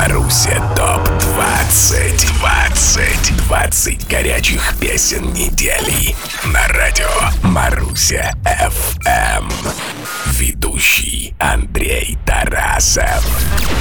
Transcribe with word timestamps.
Маруся 0.00 0.62
ТОП-20 0.76 2.38
20 2.38 3.36
20 3.36 4.08
горячих 4.08 4.74
песен 4.80 5.30
недели. 5.34 6.16
На 6.46 6.66
радио 6.68 7.06
Маруся 7.42 8.32
FM 8.46 9.52
Ведущий 10.38 11.34
Андрей 11.38 12.16
Тарасов. 12.24 13.22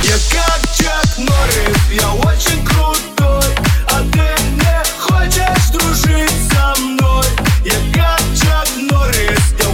Я 0.04 0.16
как 0.30 0.60
Чак 0.76 1.18
Норрис, 1.20 1.78
я 1.90 2.12
очень 2.12 2.66
крутой 2.66 3.56
А 3.88 4.02
ты 4.12 4.44
не 4.56 4.84
хочешь 5.00 5.70
дружить 5.72 6.52
со 6.52 6.82
мной. 6.82 7.26
Я 7.64 7.80
как 7.94 8.20
Чак 8.38 8.68
Норрис, 8.92 9.56
я 9.58 9.69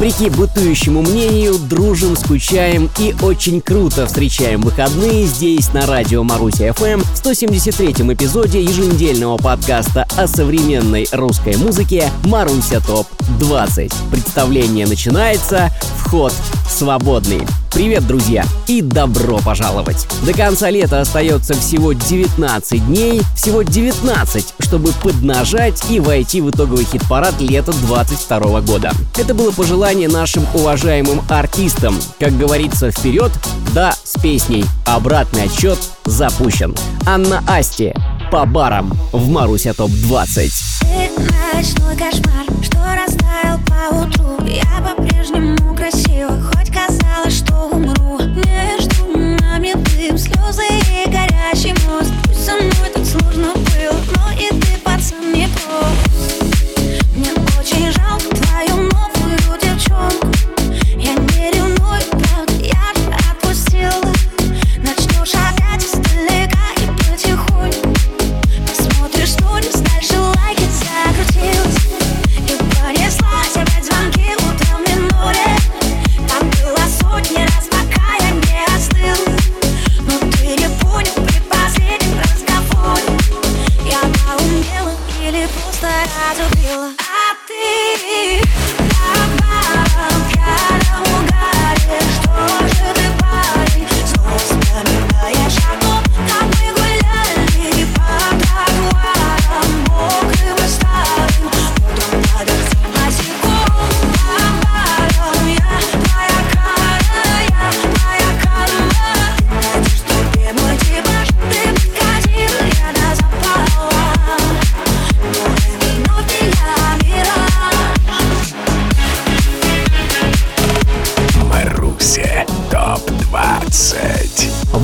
Вопреки 0.00 0.30
бытующему 0.30 1.02
мнению, 1.02 1.58
дружим, 1.58 2.16
скучаем 2.16 2.88
и 2.98 3.14
очень 3.20 3.60
круто 3.60 4.06
встречаем 4.06 4.62
выходные 4.62 5.26
здесь 5.26 5.74
на 5.74 5.84
радио 5.86 6.24
Маруся 6.24 6.72
ФМ 6.72 7.00
в 7.00 7.22
173-м 7.22 8.10
эпизоде 8.14 8.62
еженедельного 8.62 9.36
подкаста 9.36 10.08
о 10.16 10.26
современной 10.26 11.06
русской 11.12 11.54
музыке 11.58 12.10
«Маруся 12.24 12.80
ТОП 12.80 13.08
20». 13.40 13.92
Представление 14.10 14.86
начинается, 14.86 15.68
вход 15.98 16.32
свободный. 16.66 17.46
Привет, 17.72 18.04
друзья, 18.06 18.44
и 18.66 18.82
добро 18.82 19.38
пожаловать! 19.38 20.08
До 20.26 20.32
конца 20.32 20.70
лета 20.70 21.00
остается 21.00 21.54
всего 21.54 21.92
19 21.92 22.86
дней, 22.86 23.22
всего 23.36 23.62
19, 23.62 24.54
чтобы 24.58 24.92
поднажать 24.92 25.88
и 25.88 26.00
войти 26.00 26.40
в 26.40 26.50
итоговый 26.50 26.84
хит-парад 26.84 27.40
лета 27.40 27.72
22 27.72 28.60
года. 28.62 28.92
Это 29.16 29.34
было 29.34 29.52
пожелание 29.52 30.08
нашим 30.08 30.44
уважаемым 30.52 31.22
артистам. 31.28 31.94
Как 32.18 32.36
говорится, 32.36 32.90
вперед, 32.90 33.30
да, 33.72 33.94
с 34.02 34.20
песней. 34.20 34.64
Обратный 34.84 35.44
отчет 35.44 35.78
запущен. 36.04 36.74
Анна 37.06 37.42
Асти 37.46 37.94
по 38.32 38.46
барам 38.46 38.92
в 39.12 39.28
Маруся 39.28 39.74
ТОП-20. 39.74 40.50
Ты 40.80 41.10
ночной 41.54 41.96
кошмар, 41.96 42.46
что 42.62 42.78
растаял 42.94 43.58
по 43.66 43.94
утру 43.96 44.44
Я 44.46 44.82
по-прежнему 44.82 45.74
красива, 45.74 46.50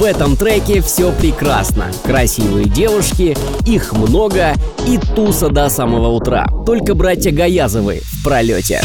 этом 0.06 0.36
треке 0.36 0.80
все 0.80 1.12
прекрасно. 1.12 1.90
Красивые 2.04 2.66
девушки, 2.66 3.36
их 3.66 3.92
много 3.92 4.54
и 4.86 4.98
туса 4.98 5.48
до 5.48 5.68
самого 5.68 6.08
утра. 6.08 6.46
Только 6.64 6.94
братья 6.94 7.32
Гаязовы 7.32 8.00
в 8.02 8.24
пролете. 8.24 8.80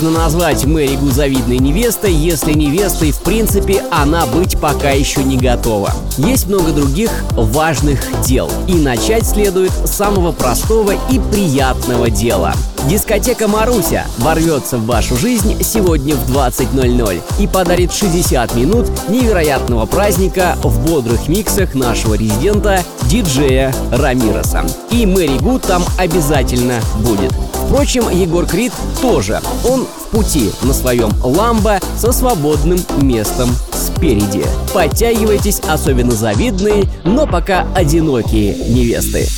Сложно 0.00 0.18
назвать 0.18 0.64
Мэри 0.64 0.96
Гу 0.96 1.10
завидной 1.10 1.58
невестой, 1.58 2.14
если 2.14 2.54
невестой, 2.54 3.10
в 3.10 3.20
принципе, 3.20 3.82
она 3.90 4.24
быть 4.24 4.58
пока 4.58 4.92
еще 4.92 5.22
не 5.22 5.36
готова. 5.36 5.92
Есть 6.16 6.46
много 6.46 6.72
других 6.72 7.10
важных 7.32 8.00
дел. 8.22 8.50
И 8.66 8.76
начать 8.76 9.26
следует 9.26 9.72
с 9.72 9.90
самого 9.90 10.32
простого 10.32 10.92
и 11.10 11.18
приятного 11.30 12.08
дела. 12.08 12.54
Дискотека 12.88 13.46
Маруся 13.46 14.06
ворвется 14.18 14.78
в 14.78 14.86
вашу 14.86 15.16
жизнь 15.16 15.62
сегодня 15.62 16.16
в 16.16 16.30
20.00 16.30 17.22
и 17.38 17.46
подарит 17.46 17.92
60 17.92 18.54
минут 18.54 18.86
невероятного 19.08 19.86
праздника 19.86 20.56
в 20.62 20.84
бодрых 20.86 21.28
миксах 21.28 21.74
нашего 21.74 22.14
резидента 22.14 22.82
диджея 23.04 23.74
Рамироса. 23.92 24.64
И 24.90 25.06
Мэри 25.06 25.38
Гу 25.38 25.58
там 25.58 25.84
обязательно 25.98 26.80
будет. 27.00 27.32
Впрочем, 27.66 28.08
Егор 28.08 28.46
Крид 28.46 28.72
тоже. 29.00 29.40
Он 29.68 29.84
в 29.84 30.08
пути 30.08 30.50
на 30.62 30.72
своем 30.72 31.12
ламбо 31.22 31.78
со 31.96 32.10
свободным 32.10 32.80
местом 33.00 33.50
спереди. 33.72 34.44
Подтягивайтесь, 34.74 35.60
особенно 35.68 36.12
завидные, 36.12 36.84
но 37.04 37.26
пока 37.26 37.66
одинокие 37.74 38.54
невесты. 38.54 39.28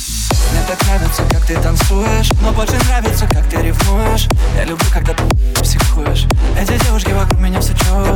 Так 0.67 0.81
нравится, 0.87 1.23
как 1.29 1.45
ты 1.45 1.55
танцуешь. 1.55 2.29
Но 2.41 2.51
больше 2.51 2.73
нравится, 2.85 3.27
как 3.27 3.45
ты 3.49 3.57
ревнуешь 3.57 4.27
Я 4.55 4.63
люблю, 4.63 4.85
когда 4.93 5.13
ты 5.13 5.23
психуешь. 5.61 6.25
Эти 6.59 6.81
девушки 6.83 7.11
вокруг 7.11 7.39
меня 7.39 7.59
все 7.59 7.73
чуют 7.73 8.12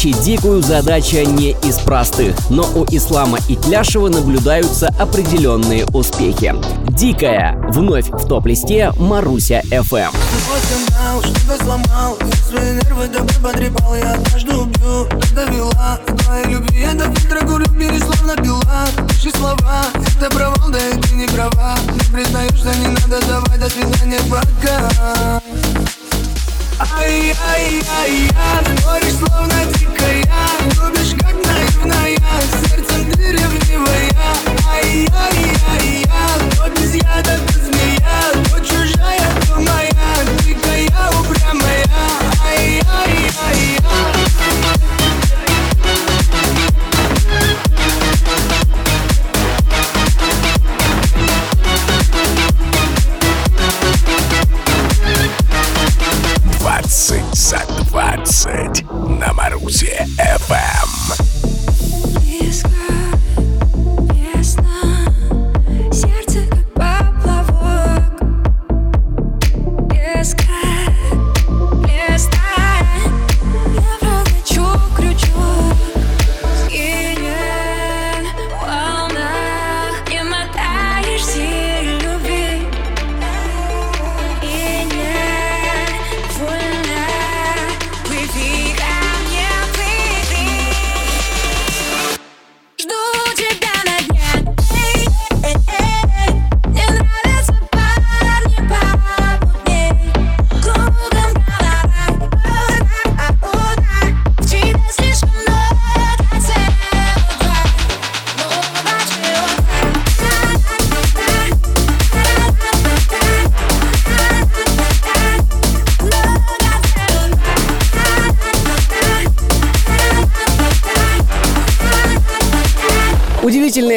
Приручить 0.00 0.22
дикую 0.24 0.62
задача 0.62 1.24
не 1.26 1.50
из 1.50 1.78
простых, 1.78 2.34
но 2.48 2.62
у 2.74 2.86
Ислама 2.86 3.38
Итляшева 3.48 4.08
наблюдаются 4.08 4.88
определенные 4.98 5.84
успехи. 5.92 6.54
Дикая 6.88 7.60
вновь 7.68 8.08
в 8.08 8.26
топ-листе 8.26 8.92
Маруся 8.96 9.60
FM. 9.70 10.10
И 10.16 11.46
и 21.94 22.12
признаю, 22.12 22.48
что 22.56 22.74
не 22.74 22.86
надо 22.86 23.26
давать 23.26 23.60
До 23.60 23.68
свидания, 23.68 24.20
пока 24.30 25.42
Ай-яй-яй-я, 26.80 28.62
ты 28.64 28.82
говоришь 28.82 29.12
словно 29.12 29.66
дикая 29.74 30.24
Любишь 30.64 31.14
как 31.20 31.34
наивная, 31.44 32.16
сердцем 32.62 33.12
ты 33.12 33.32
ревнивая 33.32 34.08
Ай-яй-яй-я, 34.66 36.28
то 36.56 36.70
без 36.70 36.94
яда, 36.94 37.38
ты 37.48 37.69
20 56.90 57.22
за 57.36 57.58
20 57.84 58.84
на 59.08 59.32
Марусе 59.32 60.06
FM. 60.18 61.39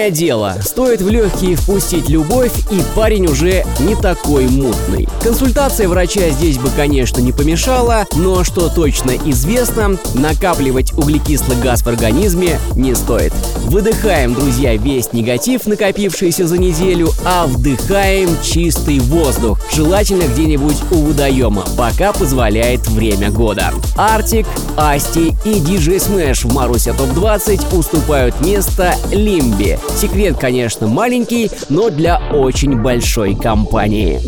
Удивительное 0.04 0.10
дело, 0.12 0.56
стоит 0.62 1.02
в 1.02 1.10
легкие 1.10 1.56
впустить 1.56 2.10
любовь, 2.10 2.52
и 2.72 2.82
парень 2.94 3.28
уже 3.28 3.64
не 3.80 3.96
такой 3.96 4.48
мутный. 4.48 5.08
Консультация 5.22 5.88
врача 5.88 6.30
здесь 6.30 6.58
бы, 6.58 6.70
конечно, 6.76 7.22
не 7.22 7.32
помешала, 7.32 8.06
но 8.16 8.44
что 8.44 8.68
точно 8.68 9.12
известно, 9.12 9.98
накапливать 10.14 10.92
углекислый 10.94 11.58
газ 11.58 11.84
в 11.84 11.88
организме 11.88 12.60
не 12.76 12.96
стоит. 12.96 13.32
Выдыхаем, 13.64 14.34
друзья, 14.34 14.76
весь 14.76 15.14
негатив, 15.14 15.66
накопившийся 15.66 16.48
за 16.48 16.58
неделю, 16.58 17.10
а 17.26 17.48
вдыхаем 17.48 18.30
чистый 18.44 19.00
воздух, 19.00 19.60
желательно 19.74 20.24
где-нибудь 20.24 20.78
у 20.92 20.96
водоема, 21.04 21.64
пока 21.78 22.14
позволяет 22.14 22.88
время 22.88 23.32
года. 23.32 23.74
Артик, 23.96 24.46
Асти 24.78 25.36
и 25.46 25.60
DJ 25.60 25.98
Smash 25.98 26.48
в 26.48 26.54
Маруся 26.54 26.94
ТОП-20 26.94 27.78
уступают 27.78 28.40
место 28.42 28.96
Лимби. 29.12 29.80
Секрет, 30.00 30.38
конечно, 30.40 30.88
маленький, 30.88 31.50
но 31.70 31.90
для 31.90 32.20
очень 32.32 32.76
большой 32.76 33.36
компании. 33.36 34.22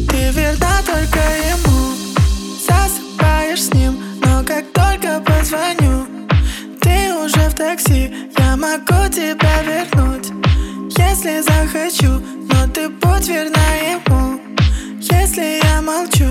Тебя 9.16 9.62
вернуть. 9.64 10.30
Если 10.98 11.40
захочу 11.40 12.22
Но 12.52 12.68
ты 12.74 12.90
будь 12.90 13.30
верна 13.30 13.68
ему. 13.94 14.42
Если 15.00 15.62
я 15.64 15.82
молчу 15.82 16.26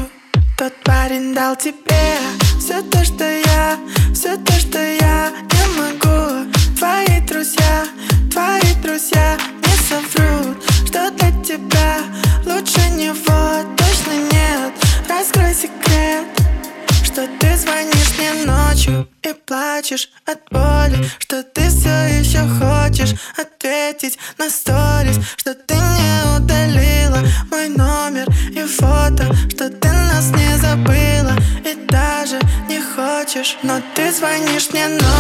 Тот 0.59 0.75
парень 0.85 1.35
дал 1.35 1.57
тебе 1.57 2.19
Все 2.59 2.83
то, 2.83 3.03
что 3.03 3.25
я 3.25 3.79
Все 4.13 4.37
то, 4.37 4.53
что 4.53 4.79
я 4.79 5.33
не 5.53 5.65
могу. 5.81 6.51
Твои 6.77 7.21
друзья 7.27 7.87
Твои 8.31 8.75
друзья 8.83 9.39
не 9.63 9.75
соврут 9.89 10.63
Что 10.87 11.11
для 11.13 11.31
тебя 11.43 12.01
лучше 12.45 12.81
него 12.91 13.34
ночью 18.75 19.09
и 19.23 19.33
плачешь 19.33 20.11
от 20.27 20.41
боли 20.51 21.09
Что 21.19 21.43
ты 21.43 21.69
все 21.69 22.19
еще 22.19 22.41
хочешь 22.59 23.15
ответить 23.39 24.19
на 24.39 24.51
сторис 24.51 25.19
Что 25.37 25.55
ты 25.55 25.75
не 25.75 26.37
удалила 26.37 27.21
мой 27.51 27.69
номер 27.69 28.27
и 28.51 28.63
фото 28.65 29.33
Что 29.49 29.71
ты 29.71 29.89
нас 29.89 30.31
не 30.31 30.59
забыла 30.59 31.37
и 31.65 31.87
даже 31.87 32.39
не 32.69 32.81
хочешь 32.81 33.57
Но 33.63 33.81
ты 33.95 34.13
звонишь 34.13 34.71
мне 34.71 34.89
ночью 34.89 35.14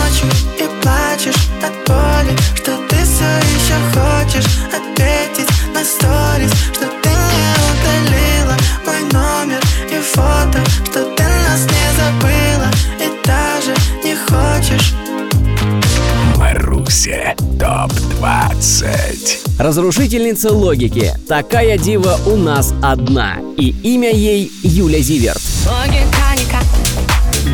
ТОП-20 18.84 19.62
Разрушительница 19.62 20.52
логики. 20.52 21.12
Такая 21.28 21.78
дива 21.78 22.18
у 22.26 22.36
нас 22.36 22.74
одна. 22.82 23.36
И 23.56 23.74
имя 23.82 24.10
ей 24.10 24.50
Юля 24.62 25.00
Зиверт. 25.00 25.40
Логика 25.66 26.34
никак 26.36 26.64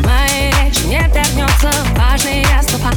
Моей 0.03 0.51
речи 0.63 0.85
не 0.87 0.97
вернется 0.97 1.71
важные 1.95 2.45
слова 2.67 2.91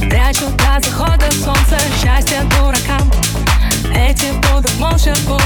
Прячу 0.00 0.46
до 0.56 0.84
захода 0.84 1.30
солнца 1.32 1.78
счастье 2.02 2.42
дуракам 2.50 3.10
Эти 3.94 4.32
будут 4.32 4.74
молча 4.78 5.14
улыбаться 5.28 5.43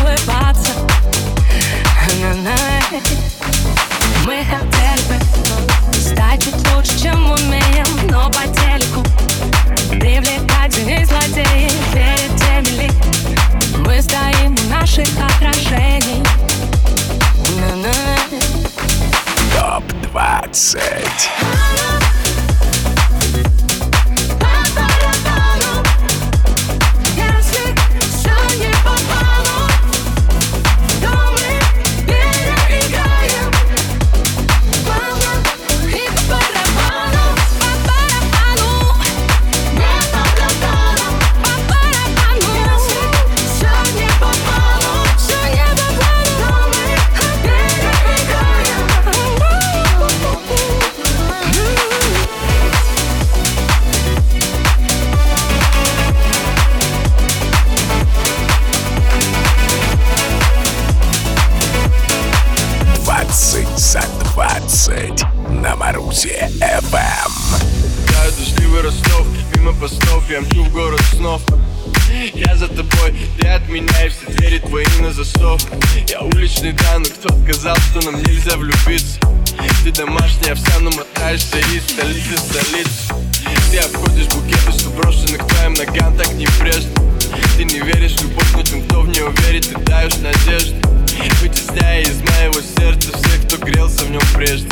прежде. 94.35 94.68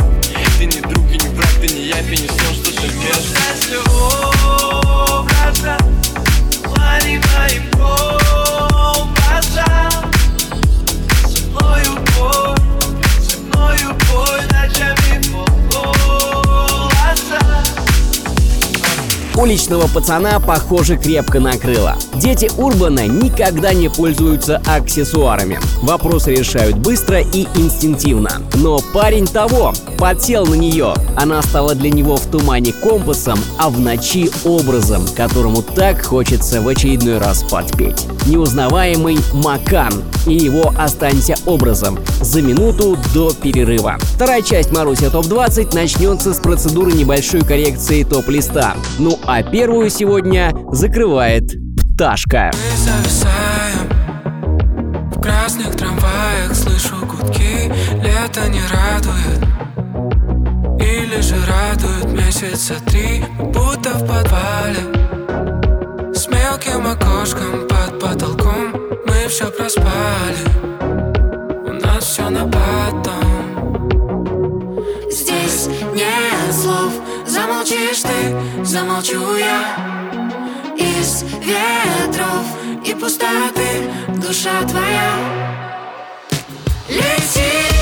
Ты 0.58 0.64
не 0.64 0.80
друг 0.80 1.04
и 1.10 1.18
не 1.18 1.28
враг, 1.34 1.50
ты 1.60 1.68
не 1.68 1.88
я, 1.88 2.00
и 2.00 2.16
не 2.16 2.28
сон, 2.28 2.54
что 2.54 2.72
ты 2.72 2.86
Если 2.86 3.76
образа 5.06 5.76
Лани 6.64 7.20
моим 7.36 7.62
Уличного 19.36 19.86
пацана, 19.86 20.40
похоже, 20.40 20.96
крепко 20.96 21.40
накрыло. 21.40 21.96
Дети 22.14 22.50
Урбана 22.56 23.06
никогда 23.06 23.74
не 23.74 23.90
пользуются 23.90 24.62
аксессуарами. 24.66 25.60
Вопросы 25.82 26.34
решают 26.34 26.78
быстро 26.78 27.20
и 27.20 27.46
инстинктивно. 27.54 28.30
Но 28.54 28.80
парень 28.94 29.26
того, 29.26 29.74
подсел 29.98 30.46
на 30.46 30.54
нее. 30.54 30.94
Она 31.16 31.42
стала 31.42 31.74
для 31.74 31.90
него 31.90 32.16
в 32.16 32.26
тумане 32.26 32.72
компасом, 32.72 33.38
а 33.58 33.68
в 33.68 33.78
ночи 33.78 34.30
образом, 34.44 35.06
которому 35.14 35.62
так 35.62 36.02
хочется 36.02 36.62
в 36.62 36.68
очередной 36.68 37.18
раз 37.18 37.42
подпеть. 37.42 38.06
Неузнаваемый 38.26 39.18
Макан 39.34 40.02
и 40.26 40.34
его 40.34 40.72
«Останься 40.78 41.36
образом» 41.44 41.98
за 42.20 42.40
минуту 42.40 42.98
до 43.12 43.32
перерыва. 43.32 43.98
Вторая 44.14 44.42
часть 44.42 44.72
Маруся 44.72 45.10
ТОП-20 45.10 45.74
начнется 45.74 46.32
с 46.32 46.38
процедуры 46.38 46.92
небольшой 46.92 47.42
коррекции 47.42 48.02
топ-листа. 48.02 48.74
Ну 48.98 49.18
а 49.26 49.42
первую 49.42 49.90
сегодня 49.90 50.52
закрывает 50.70 51.50
Пташка. 51.94 52.50
В 55.14 55.20
красных 55.20 55.74
трамваях 55.76 56.54
слышу 56.54 56.94
гудки. 57.06 57.72
Лето 57.94 58.48
не 58.48 58.60
радует 58.70 59.40
Или 60.80 61.20
же 61.20 61.36
радует 61.46 62.12
месяца 62.12 62.74
три 62.86 63.24
Будто 63.38 63.90
в 63.94 64.06
подвале 64.06 64.78
С 66.14 66.28
мелким 66.28 66.86
окошком 66.86 67.66
под 67.68 67.98
потолком. 68.00 68.72
Мы 69.06 69.28
все 69.28 69.50
проспали 69.50 70.38
У 71.66 71.72
нас 71.84 72.04
все 72.04 72.28
на 72.28 72.44
потом. 72.44 73.26
Здесь 75.10 75.68
нет 75.94 76.52
слов 76.52 76.92
Замолчишь 77.66 78.02
ты, 78.02 78.64
замолчу 78.64 79.34
я 79.34 79.76
из 80.76 81.24
ветров 81.42 82.46
и 82.84 82.94
пустоты 82.94 83.90
душа 84.08 84.62
твоя. 84.68 85.14
Лети, 86.88 87.75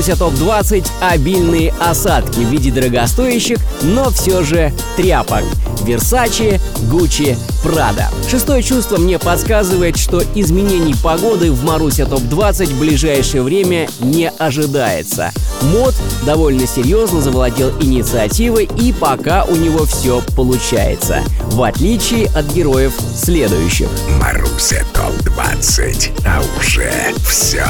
В 0.00 0.02
Маруся 0.02 0.16
ТОП-20 0.16 0.86
обильные 1.02 1.74
осадки 1.78 2.38
в 2.38 2.50
виде 2.50 2.70
дорогостоящих, 2.70 3.58
но 3.82 4.08
все 4.08 4.42
же 4.42 4.72
тряпок. 4.96 5.44
Версачи, 5.90 6.60
Гуччи, 6.88 7.36
Прада. 7.64 8.10
Шестое 8.28 8.62
чувство 8.62 8.96
мне 8.96 9.18
подсказывает, 9.18 9.96
что 9.96 10.22
изменений 10.36 10.94
погоды 11.02 11.50
в 11.50 11.64
Маруся 11.64 12.06
ТОП-20 12.06 12.66
в 12.66 12.78
ближайшее 12.78 13.42
время 13.42 13.88
не 13.98 14.30
ожидается. 14.30 15.32
Мод 15.62 15.94
довольно 16.24 16.66
серьезно 16.66 17.20
завладел 17.20 17.70
инициативой 17.80 18.68
и 18.80 18.92
пока 18.92 19.44
у 19.44 19.56
него 19.56 19.84
все 19.84 20.22
получается. 20.36 21.22
В 21.46 21.62
отличие 21.64 22.26
от 22.28 22.46
героев 22.54 22.94
следующих. 23.16 23.88
Маруся 24.20 24.84
ТОП-20. 24.94 26.22
А 26.24 26.40
уже 26.56 26.92
все. 27.26 27.66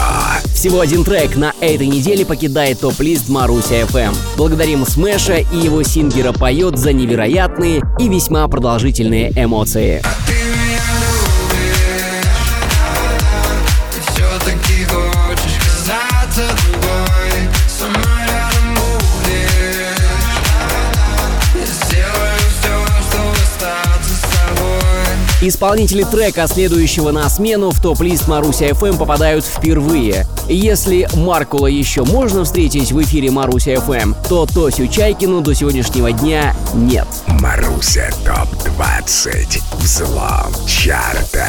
Всего 0.54 0.80
один 0.80 1.04
трек 1.04 1.36
на 1.36 1.54
этой 1.60 1.86
неделе 1.86 2.26
покидает 2.26 2.80
топ-лист 2.80 3.30
Маруся 3.30 3.80
FM. 3.80 4.14
Благодарим 4.36 4.84
Смэша 4.84 5.38
и 5.38 5.56
его 5.56 5.82
сингера 5.82 6.32
поет 6.32 6.76
за 6.76 6.92
невероятные 6.92 7.80
и 7.98 8.09
весьма 8.10 8.48
продолжительные 8.48 9.32
эмоции. 9.36 10.02
Ты 10.26 10.34
меня 10.34 10.80
Исполнители 25.42 26.04
трека, 26.04 26.46
следующего 26.46 27.12
на 27.12 27.26
смену, 27.30 27.70
в 27.70 27.80
топ-лист 27.80 28.28
Маруся 28.28 28.66
FM 28.66 28.98
попадают 28.98 29.42
впервые. 29.42 30.26
И 30.48 30.54
Если 30.54 31.08
Маркула 31.14 31.66
еще 31.66 32.04
можно 32.04 32.44
встретить 32.44 32.92
в 32.92 33.00
эфире 33.02 33.30
Маруся 33.30 33.72
FM, 33.72 34.14
то 34.28 34.44
Тосю 34.44 34.86
Чайкину 34.86 35.40
до 35.40 35.54
сегодняшнего 35.54 36.12
дня 36.12 36.54
нет. 36.74 37.06
Маруся 37.40 38.10
ТОП-20. 38.26 39.62
Взлом 39.78 40.52
чарта. 40.66 41.46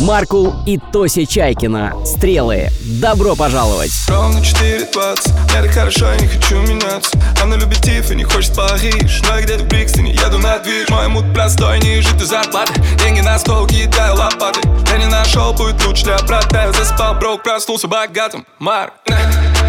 Маркул 0.00 0.54
и 0.66 0.78
Тося 0.78 1.24
Чайкина. 1.24 1.94
Стрелы. 2.04 2.70
Добро 3.00 3.36
пожаловать! 3.36 3.92
Ровно 4.08 4.38
4.20, 4.38 5.52
мне 5.52 5.62
так 5.62 5.70
хорошо, 5.70 6.10
я 6.10 6.16
не 6.16 6.26
хочу 6.26 6.56
меняться 6.62 7.16
Она 7.42 7.56
любит 7.56 7.80
Тиффани, 7.80 8.24
хочет 8.24 8.56
Париж 8.56 9.22
Но 9.28 9.36
я 9.36 9.42
где-то 9.42 9.64
в 9.64 9.68
Брикстоне, 9.68 10.12
еду 10.12 10.38
на 10.38 10.58
движ 10.58 10.88
Мой 10.88 11.06
мут 11.08 11.32
простой, 11.34 11.78
ниже 11.80 12.08
ты 12.18 12.24
зарплаты 12.24 12.72
Деньги 13.04 13.20
на 13.20 13.27
стол, 13.36 13.66
кидаю 13.66 14.14
лопаты. 14.14 14.60
Я 14.90 14.98
не 14.98 15.06
нашел 15.06 15.52
будет 15.52 15.84
лучше 15.84 16.04
для 16.04 16.18
брата 16.18 16.62
Я 16.66 16.72
заспал, 16.72 17.14
брок, 17.16 17.42
проснулся 17.42 17.88
богатым. 17.88 18.46
Марк. 18.58 18.94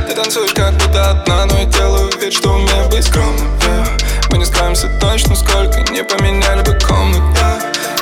Ты 0.07 0.13
танцуешь 0.13 0.53
как 0.53 0.73
будто 0.75 1.09
одна, 1.09 1.45
но 1.47 1.57
я 1.57 1.65
делаю 1.65 2.11
вид, 2.21 2.33
что 2.33 2.51
умею 2.53 2.87
быть 2.89 3.05
скромным. 3.05 3.47
Мы 4.29 4.37
не 4.37 4.45
скроемся 4.45 4.87
точно, 5.01 5.35
сколько 5.35 5.79
не 5.91 6.03
поменяли 6.03 6.61
бы 6.61 6.77
комнат 6.79 7.21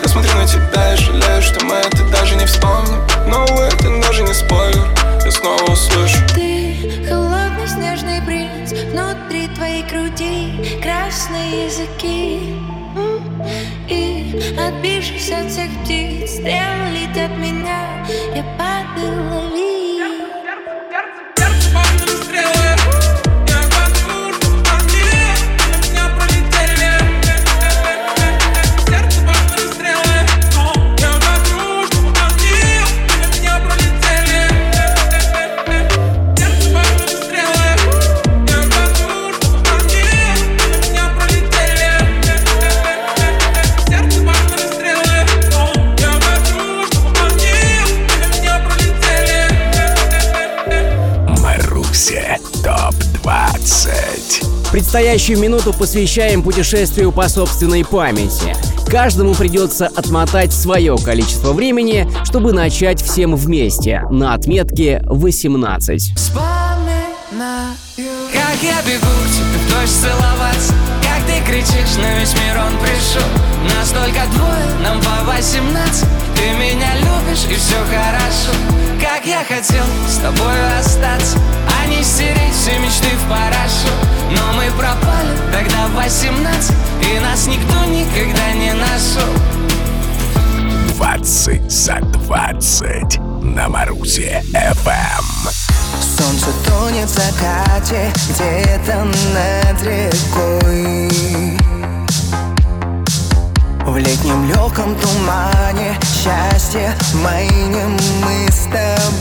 Я 0.03 0.09
смотрю 0.09 0.35
на 0.35 0.45
тебя 0.45 0.93
и 0.93 0.97
жалею, 0.97 1.41
что 1.41 1.63
мы 1.63 1.75
это 1.75 2.03
даже 2.11 2.35
не 2.35 2.45
вспомним 2.45 3.16
Yeah. 16.47 16.76
Маруся 51.97 52.37
ТОП-20 52.63 54.71
Предстоящую 54.71 55.39
минуту 55.39 55.73
посвящаем 55.73 56.43
путешествию 56.43 57.11
по 57.11 57.27
собственной 57.27 57.83
памяти. 57.83 58.55
Каждому 58.87 59.33
придется 59.33 59.87
отмотать 59.87 60.53
свое 60.53 60.95
количество 60.97 61.53
времени, 61.53 62.07
чтобы 62.23 62.53
начать 62.53 63.01
всем 63.01 63.35
вместе. 63.35 64.03
На 64.11 64.35
отметке 64.35 65.01
18. 65.05 66.15
Вспоминаю 66.15 67.73
Как 67.95 68.61
я 68.61 68.79
бегу 68.83 69.07
тебе 69.33 69.57
в 69.57 69.67
дождь 69.71 69.95
целоваться 69.99 70.75
Как 71.01 71.23
ты 71.25 71.41
кричишь, 71.51 71.95
на 71.97 72.19
весь 72.19 72.33
мир 72.33 72.59
он 72.63 72.77
пришел. 72.79 73.27
Нас 73.75 73.89
только 73.89 74.21
двое, 74.35 74.67
нам 74.83 75.01
по 75.01 75.23
18 75.31 76.26
Ты 76.37 76.51
меня 76.51 76.95
любишь 76.95 77.45
и 77.49 77.55
все 77.55 77.75
хорошо. 77.85 78.51
Как 79.01 79.25
я 79.25 79.43
хотел 79.43 79.85
с 80.07 80.17
тобой 80.17 80.77
остаться 80.79 81.37
А 81.81 81.87
не 81.87 82.03
стереть 82.03 82.53
все 82.53 82.77
мечты 82.79 83.09
в 83.15 83.29
парашу. 83.29 83.89
Но 84.31 84.53
мы 84.53 84.71
пропали 84.77 85.35
тогда 85.51 85.87
в 85.87 85.95
18 85.95 86.75
И 87.01 87.19
нас 87.19 87.47
никто 87.47 87.85
никогда 87.85 88.51
не 88.53 88.73
нашел 88.73 89.33
20 90.97 91.71
за 91.71 91.99
20 91.99 93.19
на 93.41 93.69
Марусе 93.69 94.43
ФМ. 94.53 95.49
Солнце 96.17 96.47
тонет 96.65 97.07
в 97.07 97.13
закате 97.13 98.11
где-то 98.29 99.03
над 99.03 99.81
рекой 99.83 101.56
В 103.87 103.95
летнем 103.95 104.45
легком 104.49 104.93
тумане 104.97 105.97
счастье 106.03 106.93
маним 107.23 107.97
мы 108.21 108.45
с 108.51 108.65
тобой. 108.65 109.15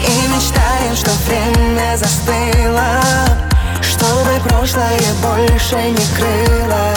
И 0.00 0.26
мечтаем, 0.26 0.96
что 0.96 1.12
время 1.28 1.96
застыло 1.96 3.00
Чтобы 3.80 4.40
прошлое 4.48 5.14
больше 5.22 5.76
не 5.76 6.04
крыло. 6.16 6.92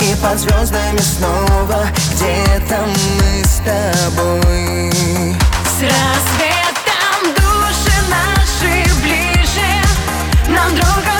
И 0.00 0.16
под 0.22 0.38
звездами 0.38 1.00
снова 1.00 1.84
где-то 1.94 2.86
мы 2.86 3.44
с 3.44 3.56
тобой. 3.58 4.90
С 5.66 5.82
рассветом 5.82 7.34
души 7.36 7.96
наши 8.08 8.72
ближе 9.02 9.68
Нам 10.48 10.74
друг 10.74 11.17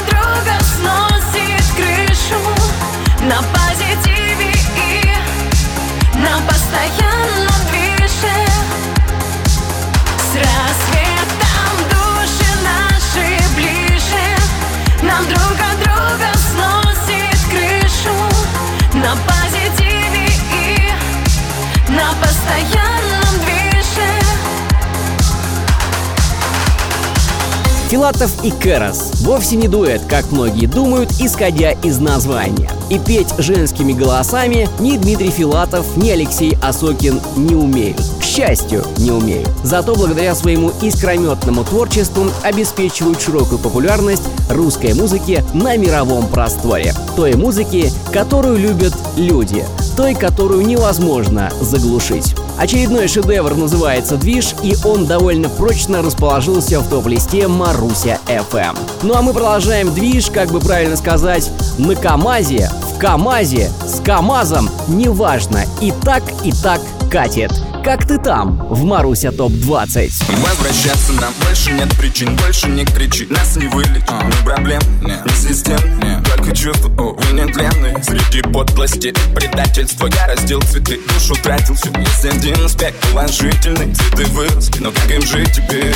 Филатов 28.08 28.42
и 28.42 28.50
Кэрос 28.50 29.20
вовсе 29.20 29.56
не 29.56 29.68
дуэт, 29.68 30.00
как 30.08 30.32
многие 30.32 30.64
думают, 30.64 31.12
исходя 31.20 31.72
из 31.72 31.98
названия. 31.98 32.70
И 32.88 32.98
петь 32.98 33.34
женскими 33.36 33.92
голосами 33.92 34.66
ни 34.80 34.96
Дмитрий 34.96 35.28
Филатов, 35.28 35.84
ни 35.94 36.08
Алексей 36.08 36.56
Осокин 36.62 37.20
не 37.36 37.54
умеют. 37.54 38.00
К 38.18 38.24
счастью, 38.24 38.82
не 38.96 39.10
умеют. 39.10 39.50
Зато 39.62 39.94
благодаря 39.94 40.34
своему 40.34 40.72
искрометному 40.80 41.64
творчеству 41.64 42.24
обеспечивают 42.42 43.20
широкую 43.20 43.58
популярность 43.58 44.24
русской 44.48 44.94
музыки 44.94 45.44
на 45.52 45.76
мировом 45.76 46.28
просторе. 46.28 46.94
Той 47.14 47.34
музыки, 47.34 47.92
которую 48.10 48.56
любят 48.56 48.94
люди. 49.18 49.66
Той, 49.98 50.14
которую 50.14 50.64
невозможно 50.64 51.50
заглушить. 51.60 52.34
Очередной 52.58 53.06
шедевр 53.06 53.54
называется 53.54 54.16
«Движ», 54.16 54.56
и 54.64 54.74
он 54.84 55.06
довольно 55.06 55.48
прочно 55.48 56.02
расположился 56.02 56.80
в 56.80 56.88
топ-листе 56.88 57.46
Маруся 57.46 58.18
FM. 58.26 58.76
Ну 59.02 59.14
а 59.14 59.22
мы 59.22 59.32
продолжаем 59.32 59.94
движ, 59.94 60.28
как 60.28 60.50
бы 60.50 60.58
правильно 60.58 60.96
сказать, 60.96 61.52
на 61.78 61.94
КамАЗе, 61.94 62.68
в 62.92 62.98
КамАЗе, 62.98 63.70
с 63.86 64.00
КамАЗом, 64.00 64.70
неважно, 64.88 65.66
и 65.80 65.92
так, 66.02 66.24
и 66.44 66.50
так 66.50 66.80
катит. 67.12 67.52
Как 67.88 68.06
ты 68.06 68.18
там? 68.18 68.58
В 68.68 68.84
Маруся 68.84 69.32
ТОП-20? 69.32 70.10
Возвращаться 70.42 71.14
нам 71.14 71.32
больше 71.42 71.72
нет 71.72 71.88
причин 71.96 72.36
Больше 72.36 72.68
не 72.68 72.84
кричи, 72.84 73.26
нас 73.30 73.56
не 73.56 73.66
вылечит 73.68 74.10
Ни 74.10 74.44
проблем, 74.44 74.82
нет, 75.00 75.24
ни 75.24 75.30
систем. 75.30 75.78
Нет. 76.00 76.22
Только 76.22 76.54
чувства, 76.54 76.90
увы, 76.90 77.32
нетленные 77.32 77.96
Среди 78.02 78.42
подлости 78.42 79.06
и 79.06 79.34
предательства 79.34 80.06
Я 80.06 80.26
раздел 80.26 80.60
цветы, 80.60 81.00
душу 81.14 81.34
тратил 81.42 81.76
все 81.76 81.88
Есть 81.98 82.26
один 82.26 82.62
аспект 82.62 83.00
положительный. 83.08 83.94
Цветы 83.94 84.24
выросли, 84.32 84.80
но 84.80 84.92
как 84.92 85.10
им 85.10 85.22
жить 85.22 85.52
теперь? 85.54 85.94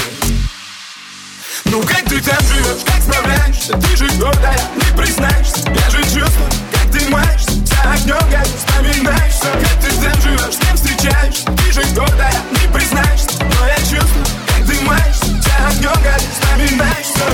Ну 1.66 1.82
как 1.82 2.04
ты 2.04 2.22
там 2.22 2.38
живешь, 2.46 2.84
как 2.86 3.02
справляешься? 3.02 3.74
Ты 3.76 3.96
же 3.98 4.08
гордая, 4.18 4.62
не 4.76 4.96
признаешься. 4.96 5.68
Я 5.68 5.90
же 5.90 6.02
чувствую, 6.04 6.50
ты 6.92 7.08
маешься 7.08 7.50
За 7.64 7.92
огнем 7.92 8.18
горишь, 8.30 8.54
вспоминаешься 8.58 9.46
Как 9.52 9.80
ты 9.80 9.88
там 9.96 10.20
живешь, 10.22 10.54
с 10.54 10.58
кем 10.58 10.76
встречаешься 10.76 11.44
Ты 11.46 11.72
же 11.72 11.82
гордая, 11.94 12.34
не 12.50 12.66
признаешься 12.72 13.28
Но 13.40 13.66
я 13.66 13.76
чувствую, 13.76 14.24
как 14.48 14.66
ты 14.66 14.74
маешься 14.84 15.26
За 15.26 15.68
огнем 15.68 15.98
горишь, 16.02 16.32
вспоминаешься 16.32 17.26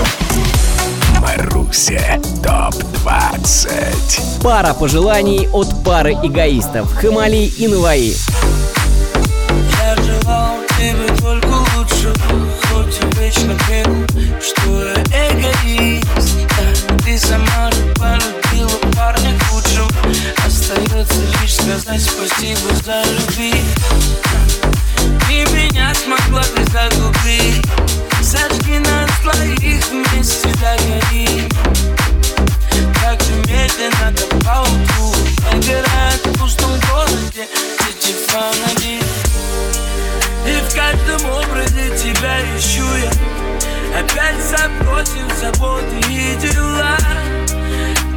Маруся 1.21 2.21
ТОП-20 2.43 4.43
Пара 4.43 4.73
пожеланий 4.73 5.49
от 5.53 5.83
пары 5.85 6.13
эгоистов. 6.13 6.93
Хамали 6.95 7.51
и 7.59 7.67
Наваи. 7.67 8.15
Я 9.83 9.97
желал 9.97 10.55
тебе 10.79 11.09
только 11.21 11.49
лучшего 11.77 12.15
Хоть 12.71 13.01
и 13.03 13.05
вечно 13.19 13.53
верю, 13.69 14.07
что 14.41 14.71
я 14.87 14.95
эгоист. 15.33 16.37
Ты 17.05 17.19
сама 17.19 17.71
же 17.73 17.83
полюбила 17.95 18.38
Остается 20.71 21.23
лишь 21.41 21.55
сказать 21.55 22.03
спасибо 22.03 22.75
за 22.85 23.03
любви. 23.11 23.55
И 25.31 25.47
меня 25.55 25.95
смогла 25.95 26.43
ты 26.43 26.63
загубить. 26.71 27.65
Сожги 28.21 28.79
нас 28.79 29.11
двоих 29.23 29.83
вместе 29.89 30.49
догори 30.61 31.49
Как 33.01 33.19
же 33.23 33.33
медленно 33.47 34.13
до 34.13 34.27
поутру 34.45 35.15
Нагорает 35.51 36.27
в 36.27 36.39
пустом 36.39 36.73
городе 36.91 37.49
Эти 37.89 38.13
фонари. 38.27 39.01
И 40.47 40.61
в 40.69 40.75
каждом 40.75 41.31
образе 41.31 41.97
тебя 41.97 42.41
ищу 42.59 42.85
я. 42.97 43.99
Опять 43.99 44.37
забросив 44.45 45.33
заботы 45.41 45.99
и 46.11 46.37
дела 46.37 46.99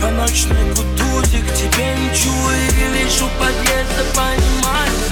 По 0.01 0.09
ночной 0.09 0.57
кутузе 0.71 1.43
к 1.43 1.53
тебе 1.53 1.95
мчу 1.95 2.31
И 2.49 3.03
лишь 3.03 3.21
у 3.21 3.29
подъезда 3.37 4.03
понимаю 4.15 5.10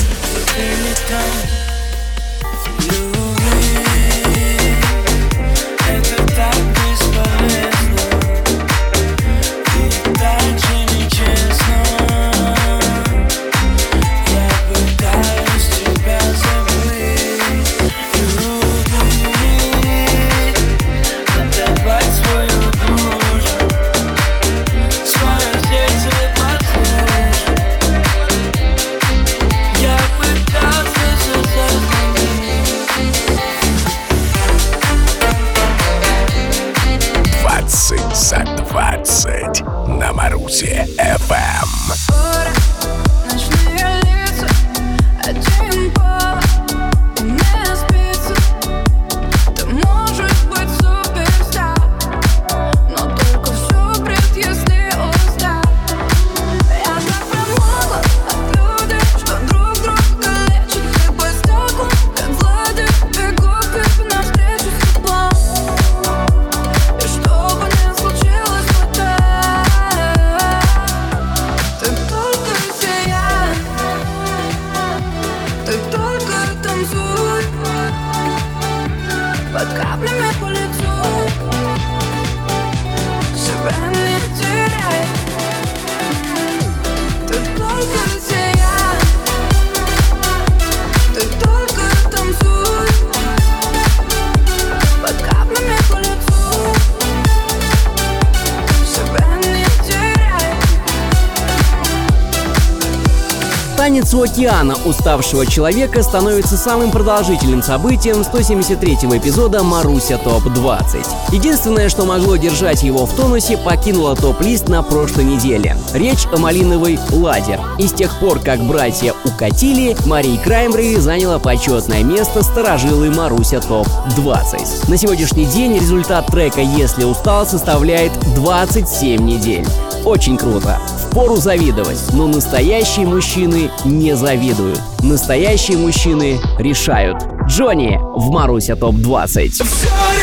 Танец 103.89 104.13
у 104.13 104.21
океана 104.21 104.75
уставшего 104.85 105.47
человека 105.47 106.03
становится 106.03 106.57
самым 106.57 106.91
продолжительным 106.91 107.63
событием 107.63 108.17
173-го 108.17 109.17
эпизода 109.17 109.63
«Маруся 109.63 110.19
ТОП-20». 110.19 111.07
Единственное, 111.31 111.89
что 111.89 112.05
могло 112.05 112.35
держать 112.35 112.83
его 112.83 113.07
в 113.07 113.15
тонусе, 113.15 113.57
покинуло 113.57 114.15
топ-лист 114.15 114.69
на 114.69 114.83
прошлой 114.83 115.23
неделе. 115.23 115.75
Речь 115.91 116.27
о 116.31 116.37
малиновой 116.37 116.99
«Ладер». 117.09 117.59
И 117.79 117.87
с 117.87 117.91
тех 117.91 118.15
пор, 118.19 118.37
как 118.37 118.59
братья 118.59 119.15
укатили, 119.25 119.97
Мария 120.05 120.39
Краймбрери 120.39 120.97
заняла 120.97 121.39
почетное 121.39 122.03
место 122.03 122.43
сторожилы 122.43 123.09
Маруся 123.09 123.59
ТОП-20. 123.59 124.87
На 124.87 124.97
сегодняшний 124.97 125.45
день 125.45 125.73
результат 125.73 126.27
трека 126.27 126.61
«Если 126.61 127.05
устал» 127.05 127.47
составляет 127.47 128.11
27 128.35 129.19
недель. 129.19 129.65
Очень 130.05 130.37
круто. 130.37 130.79
Впору 131.09 131.37
завидовать, 131.37 131.97
но 132.13 132.27
настоящие 132.27 133.07
мужчины 133.07 133.71
не 133.83 134.15
завидуют. 134.15 134.79
Настоящие 135.01 135.75
мужчины 135.77 136.39
решают. 136.59 137.17
Джонни 137.47 137.99
в 137.99 138.29
Маруся 138.29 138.75
ТОП-20. 138.75 139.49
Все 139.49 139.63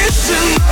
решено, 0.07 0.63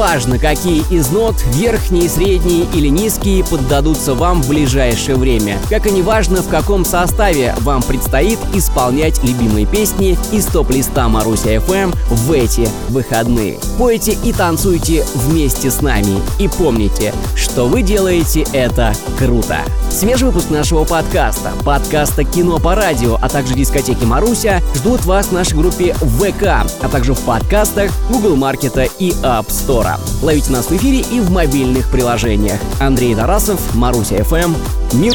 неважно, 0.00 0.38
какие 0.38 0.82
из 0.90 1.10
нот, 1.10 1.34
верхние, 1.52 2.08
средние 2.08 2.64
или 2.72 2.88
низкие, 2.88 3.44
поддадутся 3.44 4.14
вам 4.14 4.42
в 4.42 4.48
ближайшее 4.48 5.16
время. 5.16 5.58
Как 5.68 5.86
и 5.86 5.90
неважно, 5.90 6.40
в 6.40 6.48
каком 6.48 6.86
составе 6.86 7.54
вам 7.60 7.82
предстоит 7.82 8.38
исполнять 8.54 9.22
любимые 9.22 9.66
песни 9.66 10.18
из 10.32 10.46
топ-листа 10.46 11.06
Маруся 11.10 11.56
FM 11.56 11.94
в 12.08 12.32
эти 12.32 12.66
выходные. 12.88 13.58
Пойте 13.76 14.12
и 14.24 14.32
танцуйте 14.32 15.04
вместе 15.14 15.70
с 15.70 15.82
нами. 15.82 16.22
И 16.38 16.48
помните, 16.48 17.12
что 17.36 17.66
вы 17.66 17.82
делаете 17.82 18.46
это 18.54 18.94
круто. 19.18 19.58
Свежий 19.90 20.28
выпуск 20.28 20.48
нашего 20.48 20.84
подкаста, 20.84 21.52
подкаста 21.62 22.24
«Кино 22.24 22.58
по 22.58 22.74
радио», 22.74 23.18
а 23.20 23.28
также 23.28 23.52
дискотеки 23.52 24.04
Маруся 24.04 24.62
ждут 24.76 25.04
вас 25.04 25.26
в 25.26 25.32
нашей 25.32 25.58
группе 25.58 25.92
ВК, 25.92 26.44
а 26.80 26.88
также 26.90 27.12
в 27.12 27.20
подкастах 27.20 27.90
Google 28.08 28.36
Маркета 28.36 28.84
и 28.98 29.10
App 29.22 29.48
Store. 29.48 29.89
Ловите 30.22 30.52
нас 30.52 30.66
в 30.66 30.76
эфире 30.76 31.00
и 31.00 31.20
в 31.20 31.30
мобильных 31.30 31.90
приложениях. 31.90 32.60
Андрей 32.78 33.14
Тарасов, 33.14 33.60
Маруся 33.74 34.16
FM, 34.16 34.56
Мир. 34.92 35.14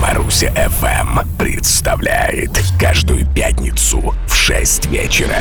Маруся 0.00 0.46
FM 0.48 1.26
представляет 1.38 2.50
каждую 2.78 3.26
пятницу 3.26 4.14
в 4.26 4.34
6 4.34 4.86
вечера. 4.86 5.38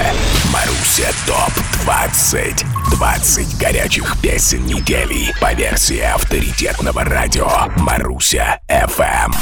Маруся 0.51 1.07
ТОП 1.25 1.53
20 1.83 2.65
20 2.91 3.57
горячих 3.57 4.17
песен 4.21 4.65
недели 4.65 5.33
по 5.39 5.53
версии 5.53 5.99
авторитетного 5.99 7.03
радио. 7.03 7.47
Маруся 7.77 8.59
FM 8.67 9.33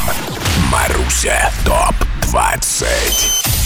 Маруся 0.72 1.52
ТОП 1.66 1.96
20 2.32 3.65